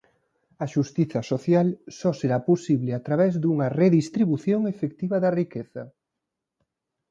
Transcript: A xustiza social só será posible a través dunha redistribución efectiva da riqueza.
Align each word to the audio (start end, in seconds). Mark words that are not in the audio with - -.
A 0.63 0.65
xustiza 0.73 1.21
social 1.31 1.67
só 1.99 2.11
será 2.19 2.37
posible 2.49 2.91
a 2.93 3.01
través 3.07 3.33
dunha 3.41 3.67
redistribución 3.81 4.61
efectiva 4.73 5.17
da 5.23 5.31
riqueza. 5.41 5.83